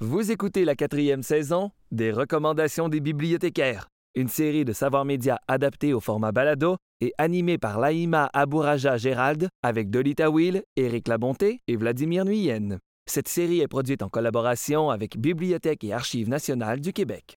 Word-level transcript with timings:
Vous 0.00 0.30
écoutez 0.30 0.64
la 0.64 0.76
quatrième 0.76 1.24
saison 1.24 1.72
des 1.90 2.12
Recommandations 2.12 2.88
des 2.88 3.00
bibliothécaires, 3.00 3.88
une 4.14 4.28
série 4.28 4.64
de 4.64 4.72
savoirs 4.72 5.04
médias 5.04 5.38
adaptés 5.48 5.92
au 5.92 5.98
format 5.98 6.30
balado 6.30 6.76
et 7.00 7.12
animée 7.18 7.58
par 7.58 7.80
Laïma 7.80 8.30
Abouraja 8.32 8.96
Gérald 8.96 9.48
avec 9.64 9.90
Dolita 9.90 10.30
Will, 10.30 10.62
Éric 10.76 11.08
Labonté 11.08 11.62
et 11.66 11.74
Vladimir 11.74 12.24
Nuyen. 12.24 12.78
Cette 13.06 13.26
série 13.26 13.58
est 13.58 13.66
produite 13.66 14.04
en 14.04 14.08
collaboration 14.08 14.90
avec 14.90 15.18
Bibliothèque 15.18 15.82
et 15.82 15.92
Archives 15.92 16.28
nationales 16.28 16.80
du 16.80 16.92
Québec. 16.92 17.36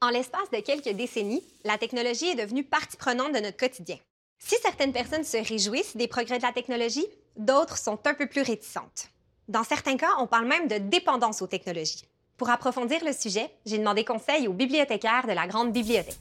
En 0.00 0.08
l'espace 0.08 0.50
de 0.50 0.60
quelques 0.60 0.96
décennies, 0.96 1.44
la 1.62 1.76
technologie 1.76 2.28
est 2.28 2.42
devenue 2.42 2.64
partie 2.64 2.96
prenante 2.96 3.34
de 3.34 3.40
notre 3.40 3.58
quotidien. 3.58 3.98
Si 4.38 4.54
certaines 4.62 4.94
personnes 4.94 5.24
se 5.24 5.46
réjouissent 5.46 5.94
des 5.94 6.08
progrès 6.08 6.38
de 6.38 6.44
la 6.44 6.52
technologie, 6.52 7.06
d'autres 7.36 7.76
sont 7.76 7.98
un 8.06 8.14
peu 8.14 8.26
plus 8.26 8.40
réticentes. 8.40 9.10
Dans 9.48 9.64
certains 9.64 9.96
cas, 9.96 10.10
on 10.18 10.26
parle 10.26 10.46
même 10.46 10.68
de 10.68 10.76
dépendance 10.76 11.40
aux 11.40 11.46
technologies. 11.46 12.04
Pour 12.36 12.50
approfondir 12.50 13.02
le 13.02 13.14
sujet, 13.14 13.50
j'ai 13.64 13.78
demandé 13.78 14.04
conseil 14.04 14.46
aux 14.46 14.52
bibliothécaires 14.52 15.26
de 15.26 15.32
la 15.32 15.46
Grande 15.46 15.72
Bibliothèque. 15.72 16.18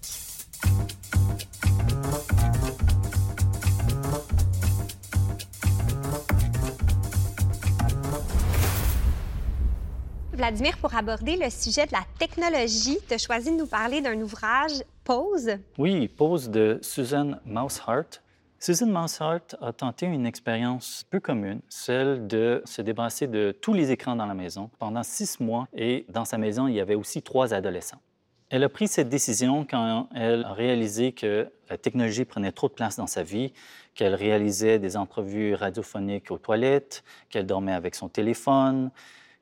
Vladimir, 10.32 10.78
pour 10.78 10.96
aborder 10.96 11.36
le 11.36 11.50
sujet 11.50 11.86
de 11.86 11.92
la 11.92 12.06
technologie, 12.20 12.98
tu 13.10 13.14
as 13.14 13.18
choisi 13.18 13.52
de 13.52 13.58
nous 13.58 13.68
parler 13.68 14.00
d'un 14.00 14.22
ouvrage 14.22 14.84
Pause. 15.04 15.58
Oui, 15.78 16.08
Pause 16.08 16.50
de 16.50 16.80
Susan 16.82 17.32
Mousehart. 17.46 18.22
Susan 18.60 18.88
Mousehart 18.88 19.56
a 19.62 19.72
tenté 19.72 20.08
une 20.08 20.26
expérience 20.26 21.06
peu 21.12 21.20
commune, 21.20 21.62
celle 21.70 22.26
de 22.26 22.64
se 22.66 22.82
débarrasser 22.82 23.28
de 23.28 23.52
tous 23.52 23.74
les 23.74 23.92
écrans 23.92 24.16
dans 24.16 24.26
la 24.26 24.34
maison 24.34 24.72
pendant 24.80 25.04
six 25.04 25.40
mois 25.40 25.68
et 25.74 26.08
dans 26.10 26.26
sa 26.26 26.40
maison, 26.40 26.68
il 26.68 26.74
y 26.74 26.80
avait 26.80 26.96
aussi 26.96 27.22
trois 27.22 27.54
adolescents. 27.54 28.02
Elle 28.50 28.64
a 28.64 28.70
pris 28.70 28.88
cette 28.88 29.10
décision 29.10 29.64
quand 29.70 30.10
elle 30.16 30.44
a 30.44 30.54
réalisé 30.54 31.12
que 31.12 31.52
la 31.70 31.78
technologie 31.78 32.26
prenait 32.26 32.52
trop 32.52 32.68
de 32.68 32.74
place 32.74 32.96
dans 32.96 33.06
sa 33.06 33.22
vie, 33.22 33.54
qu'elle 33.94 34.16
réalisait 34.16 34.80
des 34.80 34.98
entrevues 34.98 35.54
radiophoniques 35.54 36.32
aux 36.32 36.38
toilettes, 36.40 37.04
qu'elle 37.30 37.46
dormait 37.46 37.74
avec 37.74 37.94
son 37.94 38.10
téléphone, 38.10 38.90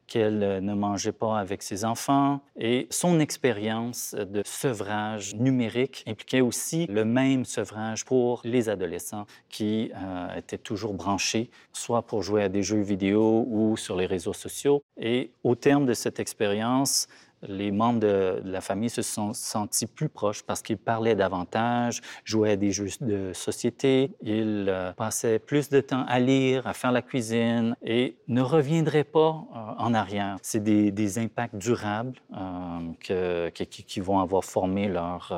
qu'elle 0.08 0.44
euh, 0.44 0.62
ne 0.62 0.74
mangeait 0.74 1.12
pas 1.12 1.40
avec 1.40 1.64
ses 1.64 1.86
enfants. 1.86 2.42
Et 2.58 2.88
son 2.90 3.20
expérience 3.20 4.16
de 4.16 4.42
sevrage 4.46 5.36
numérique 5.36 6.04
impliquait 6.08 6.42
aussi 6.42 6.86
le 6.88 7.06
même 7.06 7.46
sevrage 7.46 8.06
pour 8.06 8.42
les 8.44 8.70
adolescents 8.70 9.26
qui 9.50 9.92
euh, 9.96 10.36
étaient 10.36 10.58
toujours 10.58 10.94
branchés, 10.94 11.50
soit 11.74 12.02
pour 12.02 12.24
jouer 12.24 12.44
à 12.44 12.50
des 12.50 12.64
jeux 12.64 12.82
vidéo 12.82 13.46
ou 13.50 13.78
sur 13.78 13.96
les 13.96 14.06
réseaux 14.06 14.34
sociaux. 14.34 14.82
Et 15.00 15.32
au 15.44 15.56
terme 15.56 15.86
de 15.86 15.94
cette 15.94 16.20
expérience, 16.20 17.08
les 17.42 17.72
membres 17.72 18.00
de, 18.00 18.42
la 18.44 18.62
famille 18.62 18.90
se 18.90 19.02
sont 19.02 19.34
sentis 19.34 19.86
plus 19.86 20.10
proches 20.10 20.44
parce 20.44 20.62
qu'ils 20.62 20.78
parlaient 20.78 21.16
davantage, 21.16 22.02
jouaient 22.24 22.52
à 22.52 22.56
des 22.56 22.72
jeux 22.72 22.90
de 23.02 23.34
société, 23.34 24.12
ils 24.22 24.66
euh, 24.68 24.92
passaient 24.94 25.40
plus 25.40 25.70
de 25.70 25.82
temps 25.82 26.06
à 26.08 26.20
lire, 26.20 26.68
à 26.68 26.74
faire 26.74 26.92
la 26.92 27.02
cuisine 27.02 27.76
et 27.84 28.18
ne 28.28 28.42
reviendraient 28.42 29.04
pas 29.04 29.46
euh, 29.56 29.58
en 29.78 29.94
arrière. 29.94 30.38
C'est 30.42 30.64
des, 30.64 31.16
impacts 31.18 31.56
durables 31.56 32.20
euh, 32.36 33.50
qui, 33.52 34.00
vont 34.00 34.20
avoir 34.20 34.44
formé 34.44 34.88
leur, 34.88 35.32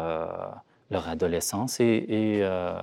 leur 0.89 1.07
adolescence 1.07 1.79
et, 1.79 2.41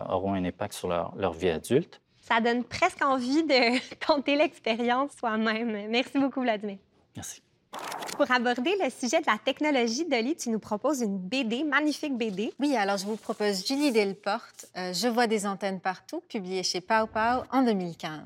auront 0.09 0.35
un 0.35 0.45
impact 0.45 0.75
sur 0.75 0.89
leur, 0.89 1.13
leur 1.17 1.33
vie 1.33 1.49
adulte. 1.49 2.01
Ça 2.21 2.41
donne 2.41 2.63
presque 2.63 3.03
envie 3.03 3.43
de 3.43 4.07
compter 4.07 4.37
l'expérience 4.37 5.11
soi-même. 5.19 5.91
Merci 5.91 6.19
beaucoup, 6.19 6.43
Vladimir. 6.43 6.79
Merci. 7.17 7.43
Pour 8.17 8.31
aborder 8.31 8.75
le 8.83 8.91
sujet 8.91 9.21
de 9.21 9.27
la 9.27 9.39
technologie, 9.39 10.05
Dolly, 10.09 10.37
tu 10.37 10.51
nous 10.51 10.61
proposes 10.61 11.01
une 11.01 11.19
BD, 11.19 11.65
magnifique 11.65 12.17
BD. 12.17 12.53
Oui, 12.61 12.77
alors 12.77 12.97
je 12.97 13.07
vous 13.07 13.17
propose 13.17 13.67
Julie 13.67 13.91
Delporte, 13.91 14.67
euh, 14.77 14.93
Je 14.93 15.09
vois 15.09 15.27
des 15.27 15.47
antennes 15.47 15.81
partout, 15.81 16.23
publiée 16.29 16.63
chez 16.63 16.81
Pau 16.81 17.07
Pau 17.13 17.43
en 17.51 17.63
2015. 17.63 18.23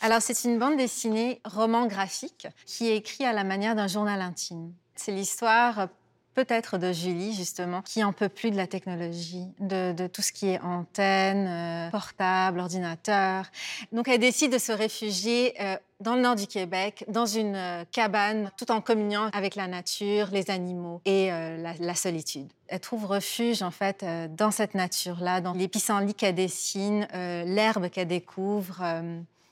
Alors 0.00 0.20
c'est 0.20 0.44
une 0.44 0.58
bande 0.58 0.76
dessinée 0.76 1.40
roman 1.44 1.86
graphique 1.86 2.48
qui 2.66 2.88
est 2.88 2.96
écrite 2.96 3.26
à 3.26 3.32
la 3.32 3.44
manière 3.44 3.74
d'un 3.74 3.86
journal 3.86 4.20
intime. 4.20 4.72
C'est 4.94 5.12
l'histoire 5.12 5.88
peut-être 6.34 6.78
de 6.78 6.92
Julie, 6.92 7.34
justement, 7.34 7.82
qui 7.82 8.04
en 8.04 8.12
peut 8.12 8.28
plus 8.28 8.50
de 8.50 8.56
la 8.56 8.66
technologie, 8.66 9.46
de, 9.58 10.06
tout 10.06 10.22
ce 10.22 10.32
qui 10.32 10.48
est 10.48 10.60
antenne, 10.60 11.46
euh, 11.46 11.90
portable, 11.90 12.60
ordinateur. 12.60 13.46
Donc, 13.92 14.08
elle 14.08 14.20
décide 14.20 14.52
de 14.52 14.58
se 14.58 14.72
réfugier 14.72 15.54
euh, 15.60 15.76
dans 16.00 16.16
le 16.16 16.22
nord 16.22 16.36
du 16.36 16.46
Québec, 16.46 17.04
dans 17.08 17.26
une 17.26 17.56
euh, 17.56 17.84
cabane, 17.92 18.50
tout 18.56 18.70
en 18.70 18.80
communiant 18.80 19.28
avec 19.32 19.54
la 19.54 19.66
nature, 19.66 20.28
les 20.32 20.50
animaux 20.50 21.00
et 21.04 21.28
la, 21.30 21.74
la, 21.78 21.94
solitude. 21.94 22.50
Elle 22.68 22.80
trouve 22.80 23.06
refuge, 23.06 23.62
en 23.62 23.70
fait, 23.70 24.04
dans 24.36 24.50
cette 24.50 24.74
nature-là, 24.74 25.40
dans 25.40 25.52
les 25.52 25.68
pissenlits 25.68 26.14
qu'elle 26.14 26.34
dessine, 26.34 27.06
l'herbe 27.12 27.90
qu'elle 27.90 28.08
découvre, 28.08 28.82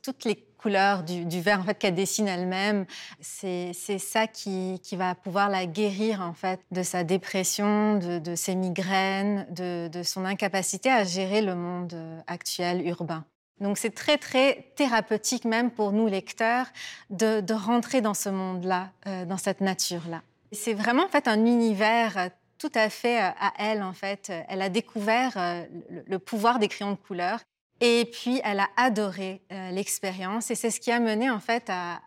toutes 0.03 0.25
les 0.25 0.37
couleur 0.58 1.04
du, 1.04 1.25
du 1.25 1.41
verre 1.41 1.60
en 1.60 1.64
fait 1.64 1.78
qu'elle 1.78 1.94
dessine 1.94 2.28
elle-même. 2.28 2.84
C'est 3.20 3.72
ça 3.72 4.26
qui, 4.26 4.78
va 4.92 5.14
pouvoir 5.14 5.48
la 5.48 5.66
guérir 5.66 6.20
en 6.20 6.34
fait 6.34 6.60
de 6.72 6.82
sa 6.82 7.04
dépression, 7.04 7.97
de, 7.98 8.34
ses 8.34 8.54
migraines, 8.54 9.47
de, 9.50 10.03
son 10.03 10.25
incapacité 10.25 10.91
à 10.91 11.04
gérer 11.04 11.41
le 11.42 11.54
monde 11.54 11.94
euh, 11.94 12.20
actuel 12.26 12.87
urbain. 12.87 13.25
Donc 13.60 13.78
c'est 13.78 13.94
très 13.94 14.19
très 14.19 14.72
thérapeutique 14.76 15.44
même 15.44 15.70
pour 15.70 15.92
nous 15.92 16.06
lecteurs 16.06 16.66
de, 17.10 17.41
de 17.41 17.54
rentrer 17.54 18.00
dans 18.00 18.14
ce 18.14 18.28
monde-là, 18.28 18.91
euh, 19.06 19.24
dans 19.24 19.38
cette 19.38 19.60
nature-là. 19.60 20.22
C'est 20.52 20.74
vraiment 20.74 21.04
en 21.04 21.08
fait 21.08 21.28
un 21.28 21.44
univers 21.44 22.30
tout 22.58 22.72
à 22.74 22.88
fait 22.88 23.20
euh, 23.20 23.30
à 23.41 23.52
elle 23.58 23.82
en 23.82 23.92
fait. 23.92 24.32
Elle 24.48 24.62
a 24.62 24.69
découvert 24.69 25.66
le, 26.06 26.19
pouvoir 26.19 26.58
des 26.58 26.69
crayons 26.69 26.92
de 26.92 26.96
couleur 26.96 27.41
et 27.80 28.06
puis, 28.12 28.41
elle 28.42 28.60
a 28.60 28.69
adoré 28.76 29.41
euh, 29.52 29.70
l'expérience 29.70 30.50
et 30.50 30.56
c'est 30.56 30.70
ce 30.70 30.80
qui 30.80 30.90
a 30.90 30.98
mené 30.98 31.30
en 31.30 31.38
fait 31.38 31.70
à, 31.70 32.00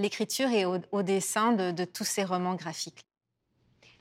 l'écriture 0.00 0.50
et 0.50 0.64
au, 0.66 1.02
dessin 1.02 1.52
de, 1.52 1.84
tous 1.84 2.04
ces 2.04 2.24
romans 2.24 2.54
graphiques. 2.54 3.00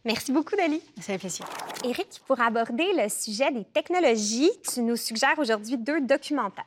Merci 0.07 0.31
beaucoup, 0.31 0.56
Dali. 0.56 0.81
Ça 0.95 1.01
fait 1.01 1.18
plaisir. 1.18 1.45
Éric, 1.84 2.22
pour 2.25 2.40
aborder 2.40 2.94
le 2.95 3.09
sujet 3.09 3.51
des 3.51 3.66
technologies, 3.66 4.50
tu 4.72 4.79
nous 4.81 4.95
suggères 4.95 5.38
aujourd'hui 5.38 5.78
deux 5.78 6.00
documentaires. 6.00 6.63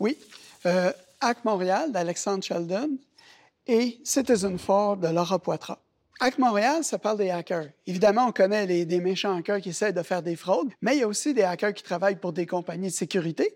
Oui. 0.00 0.18
Euh, 0.66 0.90
Hack 1.20 1.44
Montréal 1.44 1.92
d'Alexandre 1.92 2.42
Sheldon 2.42 2.98
et 3.68 4.00
Citizen 4.02 4.58
4 4.58 4.96
de 4.96 5.06
Laura 5.14 5.38
Poitras. 5.38 5.78
Hack 6.18 6.38
Montréal, 6.38 6.82
ça 6.82 6.98
parle 6.98 7.18
des 7.18 7.30
hackers. 7.30 7.68
Évidemment, 7.86 8.26
on 8.26 8.32
connaît 8.32 8.66
les, 8.66 8.84
des 8.84 8.98
méchants 8.98 9.36
hackers 9.36 9.60
qui 9.60 9.68
essaient 9.68 9.92
de 9.92 10.02
faire 10.02 10.22
des 10.22 10.34
fraudes, 10.34 10.72
mais 10.82 10.96
il 10.96 10.98
y 10.98 11.02
a 11.04 11.08
aussi 11.08 11.34
des 11.34 11.44
hackers 11.44 11.72
qui 11.72 11.84
travaillent 11.84 12.18
pour 12.18 12.32
des 12.32 12.46
compagnies 12.46 12.88
de 12.88 12.92
sécurité. 12.92 13.54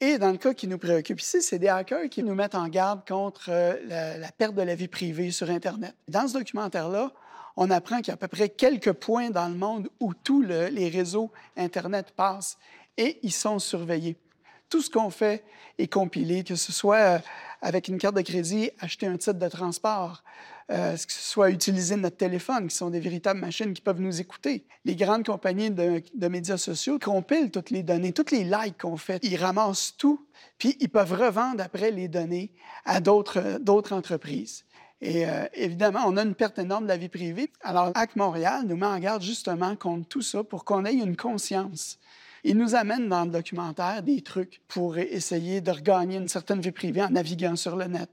Et 0.00 0.18
dans 0.18 0.32
le 0.32 0.38
cas 0.38 0.54
qui 0.54 0.66
nous 0.66 0.78
préoccupe 0.78 1.20
ici, 1.20 1.40
c'est 1.40 1.60
des 1.60 1.68
hackers 1.68 2.08
qui 2.10 2.24
nous 2.24 2.34
mettent 2.34 2.56
en 2.56 2.66
garde 2.66 3.06
contre 3.06 3.44
euh, 3.50 4.18
la, 4.18 4.32
perte 4.32 4.56
de 4.56 4.62
la 4.62 4.74
vie 4.74 4.88
privée 4.88 5.30
sur 5.30 5.48
Internet. 5.50 5.94
Dans 6.08 6.26
ce 6.26 6.32
documentaire-là, 6.32 7.12
on 7.56 7.70
apprend 7.70 7.98
qu'il 7.98 8.08
y 8.08 8.10
a 8.10 8.14
à 8.14 8.16
peu 8.16 8.28
près 8.28 8.48
quelques 8.48 8.92
points 8.92 9.30
dans 9.30 9.48
le 9.48 9.54
monde 9.54 9.88
où 10.00 10.12
tous 10.14 10.42
les 10.42 10.88
réseaux 10.88 11.30
Internet 11.56 12.12
passent 12.16 12.58
et 12.96 13.18
ils 13.22 13.32
sont 13.32 13.58
surveillés. 13.58 14.16
Tout 14.68 14.82
ce 14.82 14.90
qu'on 14.90 15.10
fait 15.10 15.44
est 15.78 15.86
compilé, 15.86 16.42
que 16.42 16.56
ce 16.56 16.72
soit 16.72 16.96
euh, 16.96 17.18
avec 17.60 17.88
une 17.88 17.98
carte 17.98 18.16
de 18.16 18.22
crédit, 18.22 18.70
acheter 18.80 19.06
un 19.06 19.16
titre 19.16 19.38
de 19.38 19.48
transport, 19.48 20.22
euh, 20.70 20.92
que 20.96 21.12
ce 21.12 21.30
soit 21.30 21.50
utiliser 21.50 21.96
notre 21.96 22.16
téléphone, 22.16 22.68
qui 22.68 22.74
sont 22.74 22.90
des 22.90 23.00
véritables 23.00 23.40
machines 23.40 23.74
qui 23.74 23.82
peuvent 23.82 24.00
nous 24.00 24.20
écouter. 24.20 24.64
Les 24.84 24.96
grandes 24.96 25.24
compagnies 25.24 25.70
de, 25.70 26.28
médias 26.28 26.56
sociaux 26.56 26.98
compilent 26.98 27.50
toutes 27.50 27.70
les 27.70 27.82
données, 27.82 28.12
toutes 28.12 28.30
les 28.30 28.44
likes 28.44 28.80
qu'on 28.80 28.96
fait. 28.96 29.22
Ils 29.22 29.36
ramassent 29.36 29.94
tout, 29.96 30.26
puis 30.58 30.76
ils 30.80 30.88
peuvent 30.88 31.12
revendre 31.12 31.62
après 31.62 31.90
les 31.90 32.08
données 32.08 32.50
à 32.84 33.00
d'autres 33.00 33.92
entreprises. 33.92 34.64
Et 35.04 35.28
euh, 35.28 35.44
évidemment, 35.52 36.00
on 36.06 36.16
a 36.16 36.22
une 36.22 36.34
perte 36.34 36.58
énorme 36.58 36.84
de 36.84 36.88
la 36.88 36.96
vie 36.96 37.10
privée. 37.10 37.52
Alors, 37.60 37.92
Hack 37.94 38.16
Montréal 38.16 38.62
nous 38.66 38.76
met 38.76 38.86
en 38.86 38.98
garde 38.98 39.22
justement 39.22 39.76
contre 39.76 40.08
tout 40.08 40.22
ça 40.22 40.42
pour 40.42 40.64
qu'on 40.64 40.86
ait 40.86 40.94
une 40.94 41.14
conscience. 41.14 41.98
Il 42.42 42.56
nous 42.56 42.74
amène 42.74 43.10
dans 43.10 43.26
le 43.26 43.30
documentaire 43.30 44.02
des 44.02 44.22
trucs 44.22 44.62
pour 44.66 44.96
essayer 44.96 45.60
de 45.60 45.70
regagner 45.70 46.16
une 46.16 46.28
certaine 46.28 46.62
vie 46.62 46.72
privée 46.72 47.02
en 47.02 47.10
naviguant 47.10 47.54
sur 47.54 47.76
le 47.76 47.84
net. 47.84 48.08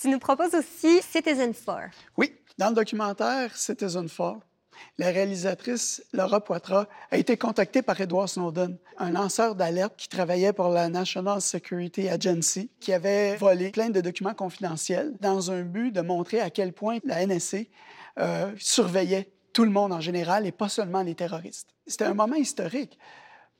Tu 0.00 0.08
nous 0.08 0.20
proposes 0.20 0.54
aussi 0.54 1.02
Citizen 1.02 1.52
4. 1.52 1.90
Oui, 2.16 2.32
dans 2.58 2.68
le 2.68 2.76
documentaire 2.76 3.56
Citizen 3.56 4.08
4, 4.08 4.38
la 4.98 5.10
réalisatrice 5.10 6.02
Laura 6.12 6.42
Poitras 6.42 6.86
a 7.10 7.16
été 7.16 7.36
contactée 7.36 7.82
par 7.82 8.00
Edward 8.00 8.28
Snowden, 8.28 8.76
un 8.98 9.10
lanceur 9.10 9.54
d'alerte 9.54 9.94
qui 9.96 10.08
travaillait 10.08 10.52
pour 10.52 10.68
la 10.68 10.88
National 10.88 11.40
Security 11.40 12.08
Agency, 12.08 12.70
qui 12.80 12.92
avait 12.92 13.36
volé 13.36 13.70
plein 13.70 13.90
de 13.90 14.00
documents 14.00 14.34
confidentiels 14.34 15.14
dans 15.20 15.50
un 15.50 15.62
but 15.62 15.92
de 15.92 16.00
montrer 16.00 16.40
à 16.40 16.50
quel 16.50 16.72
point 16.72 16.98
la 17.04 17.26
NSC 17.26 17.68
euh, 18.18 18.50
surveillait 18.58 19.30
tout 19.52 19.64
le 19.64 19.70
monde 19.70 19.92
en 19.92 20.00
général 20.00 20.46
et 20.46 20.52
pas 20.52 20.68
seulement 20.68 21.02
les 21.02 21.14
terroristes. 21.14 21.68
C'était 21.86 22.04
un 22.04 22.14
moment 22.14 22.36
historique 22.36 22.98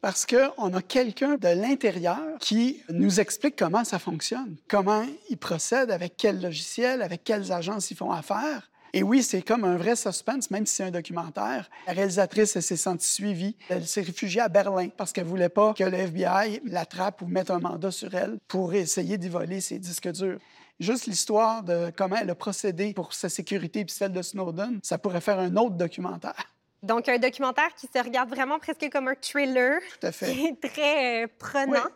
parce 0.01 0.27
qu'on 0.27 0.75
a 0.75 0.83
quelqu'un 0.83 1.37
de 1.37 1.49
l'intérieur 1.49 2.39
qui 2.39 2.83
nous 2.91 3.19
explique 3.19 3.57
comment 3.57 3.85
ça 3.85 3.99
fonctionne, 3.99 4.57
comment 4.69 5.05
ils 5.31 5.39
procèdent, 5.39 5.91
avec 5.91 6.17
quel 6.17 6.41
logiciel, 6.41 7.03
avec 7.03 7.25
quelles 7.25 7.51
agences 7.51 7.91
ils 7.91 7.97
font 7.97 8.13
affaire. 8.13 8.71
Et 8.93 9.03
oui, 9.03 9.23
c'est 9.23 9.43
comme 9.43 9.65
un 9.65 9.77
vrai 9.77 9.97
suspense, 9.97 10.51
même 10.51 10.67
si 10.67 10.77
c'est 10.77 10.85
un 10.85 10.91
documentaire. 10.91 11.69
La 11.87 11.93
réalisatrice, 11.93 12.59
s'est 12.59 12.77
sentie 12.77 13.09
suivie. 13.09 13.57
Elle 13.69 13.87
s'est 13.87 14.03
réfugiée 14.03 14.41
à 14.41 14.49
Berlin 14.49 14.89
parce 14.97 15.13
qu'elle 15.13 15.27
voulait 15.27 15.49
pas 15.49 15.75
que 15.75 15.85
le 15.85 15.97
FBI 15.97 16.61
l'attrape 16.65 17.23
ou 17.23 17.27
mette 17.27 17.51
un 17.51 17.59
mandat 17.59 17.91
sur 17.91 18.15
elle 18.15 18.39
pour 18.49 18.75
essayer 18.75 19.19
d'y 19.19 19.29
voler 19.29 19.61
ses 19.61 19.79
disques 19.79 20.11
durs. 20.13 20.39
Juste 20.79 21.07
l'histoire 21.07 21.63
de 21.63 21.91
comment 21.97 22.17
elle 22.17 22.31
a 22.31 22.35
procédé 22.35 22.93
pour 22.93 23.15
sa 23.15 23.29
sécurité 23.29 23.81
et 23.81 23.87
celle 23.89 24.13
de 24.13 24.21
Snowden, 24.21 24.79
ça 24.83 24.99
pourrait 24.99 25.23
faire 25.23 25.39
un 25.39 25.57
autre 25.57 25.77
documentaire. 25.77 26.55
Donc, 26.83 27.09
un 27.09 27.19
documentaire 27.19 27.75
qui 27.75 27.87
se 27.87 28.03
regarde 28.03 28.29
vraiment 28.29 28.59
presque 28.59 28.89
comme 28.93 29.09
un 29.09 29.15
thriller. 29.15 29.81
Tout 30.01 30.07
à 30.07 30.13
fait. 30.13 30.33
Qui 30.33 30.47
est 30.47 30.61
très 30.61 31.25
euh, 31.25 31.27
prenant. 31.39 31.89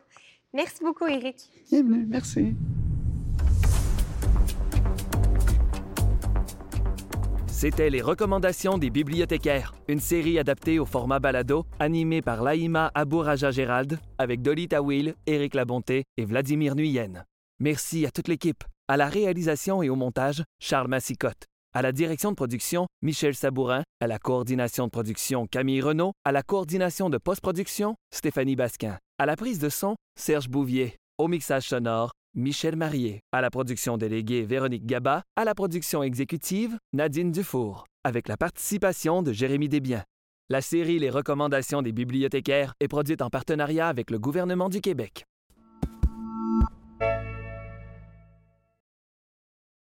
Merci 0.53 0.83
beaucoup, 0.83 1.07
Eric. 1.07 1.37
Bienvenue, 1.71 2.07
merci. 2.09 2.55
C'était 7.61 7.91
Les 7.91 8.01
recommandations 8.01 8.79
des 8.79 8.89
bibliothécaires, 8.89 9.75
une 9.87 10.01
série 10.01 10.39
adaptée 10.39 10.79
au 10.79 10.87
format 10.87 11.19
balado, 11.19 11.67
animée 11.79 12.23
par 12.23 12.43
Laïma 12.43 12.91
Abouraja 12.95 13.51
Gérald, 13.51 13.99
avec 14.17 14.41
Dolly 14.41 14.67
Tawil, 14.67 15.15
Éric 15.27 15.53
Labonté 15.53 16.05
et 16.17 16.25
Vladimir 16.25 16.75
Nuyen. 16.75 17.27
Merci 17.59 18.07
à 18.07 18.11
toute 18.11 18.29
l'équipe. 18.29 18.65
À 18.89 18.97
la 18.97 19.11
réalisation 19.11 19.83
et 19.83 19.91
au 19.91 19.95
montage, 19.95 20.43
Charles 20.59 20.89
Massicotte. 20.89 21.45
À 21.75 21.83
la 21.83 21.93
direction 21.93 22.31
de 22.31 22.37
production, 22.37 22.87
Michel 23.03 23.35
Sabourin. 23.35 23.83
À 24.01 24.07
la 24.07 24.19
coordination 24.19 24.87
de 24.87 24.91
production, 24.91 25.47
Camille 25.47 25.83
Renaud. 25.83 26.13
À 26.25 26.33
la 26.33 26.43
coordination 26.43 27.11
de 27.11 27.19
post-production, 27.19 27.95
Stéphanie 28.11 28.57
Basquin. 28.57 28.97
À 29.19 29.27
la 29.27 29.37
prise 29.37 29.59
de 29.59 29.69
son, 29.69 29.97
Serge 30.19 30.49
Bouvier. 30.49 30.97
Au 31.19 31.29
mixage 31.29 31.69
sonore, 31.69 32.13
Michel 32.35 32.77
Marié. 32.77 33.23
À 33.33 33.41
la 33.41 33.51
production 33.51 33.99
déléguée, 33.99 34.43
Véronique 34.43 34.87
Gaba. 34.87 35.25
À 35.35 35.45
la 35.45 35.55
production 35.55 36.03
exécutive, 36.03 36.79
Nadine 36.93 37.33
Dufour. 37.33 37.87
Avec 38.05 38.29
la 38.29 38.37
participation 38.37 39.23
de 39.23 39.33
Jérémy 39.33 39.69
Desbiens. 39.69 40.05
La 40.49 40.61
série 40.61 40.99
Les 40.99 41.11
recommandations 41.11 41.83
des 41.83 41.93
bibliothécaires 41.93 42.73
est 42.81 42.89
produite 42.89 43.21
en 43.21 43.31
partenariat 43.31 43.89
avec 43.89 44.11
le 44.11 44.19
gouvernement 44.19 44.69
du 44.69 44.81
Québec. 44.81 45.25